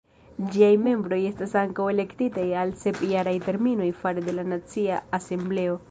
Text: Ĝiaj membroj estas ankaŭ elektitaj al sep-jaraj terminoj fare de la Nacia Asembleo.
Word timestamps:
Ĝiaj 0.53 0.69
membroj 0.85 1.19
estas 1.31 1.53
ankaŭ 1.61 1.85
elektitaj 1.93 2.47
al 2.63 2.73
sep-jaraj 2.85 3.37
terminoj 3.49 3.95
fare 4.03 4.29
de 4.31 4.39
la 4.41 4.49
Nacia 4.55 5.05
Asembleo. 5.21 5.79